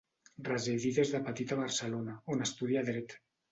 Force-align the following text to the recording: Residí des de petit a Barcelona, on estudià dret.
Residí 0.45 0.91
des 0.95 1.11
de 1.17 1.21
petit 1.27 1.53
a 1.57 1.59
Barcelona, 1.61 2.19
on 2.37 2.45
estudià 2.49 2.87
dret. 2.93 3.19